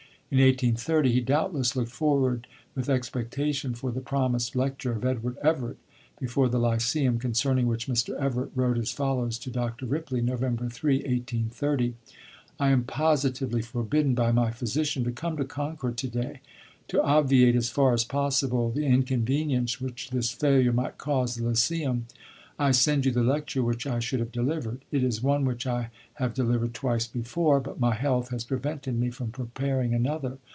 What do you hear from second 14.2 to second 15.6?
my physician to come to